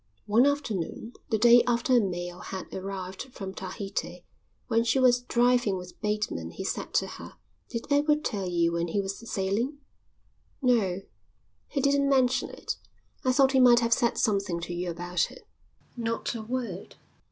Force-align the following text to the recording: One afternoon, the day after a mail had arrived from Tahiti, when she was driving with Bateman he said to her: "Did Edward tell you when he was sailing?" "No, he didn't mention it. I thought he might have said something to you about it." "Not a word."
One 0.25 0.47
afternoon, 0.47 1.13
the 1.29 1.37
day 1.37 1.61
after 1.67 1.95
a 1.95 1.99
mail 1.99 2.39
had 2.39 2.73
arrived 2.73 3.21
from 3.31 3.53
Tahiti, 3.53 4.25
when 4.65 4.83
she 4.83 4.97
was 4.97 5.21
driving 5.21 5.77
with 5.77 6.01
Bateman 6.01 6.49
he 6.49 6.63
said 6.63 6.95
to 6.95 7.05
her: 7.05 7.35
"Did 7.69 7.85
Edward 7.91 8.25
tell 8.25 8.49
you 8.49 8.71
when 8.71 8.87
he 8.87 8.99
was 8.99 9.19
sailing?" 9.29 9.77
"No, 10.59 11.01
he 11.67 11.81
didn't 11.81 12.09
mention 12.09 12.49
it. 12.49 12.77
I 13.23 13.31
thought 13.31 13.51
he 13.51 13.59
might 13.59 13.81
have 13.81 13.93
said 13.93 14.17
something 14.17 14.59
to 14.61 14.73
you 14.73 14.89
about 14.89 15.29
it." 15.29 15.45
"Not 15.95 16.33
a 16.33 16.41
word." 16.41 16.95